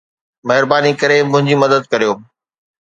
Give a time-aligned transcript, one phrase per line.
[0.47, 2.11] مهرباني ڪري منهنجي مدد ڪريو